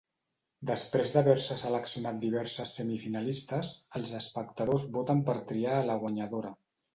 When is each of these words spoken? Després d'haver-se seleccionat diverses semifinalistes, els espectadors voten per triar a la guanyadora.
Després 0.67 1.11
d'haver-se 1.15 1.57
seleccionat 1.63 2.17
diverses 2.23 2.73
semifinalistes, 2.79 3.69
els 4.01 4.15
espectadors 4.21 4.87
voten 4.97 5.23
per 5.29 5.37
triar 5.53 5.77
a 5.83 5.85
la 5.93 6.01
guanyadora. 6.07 6.57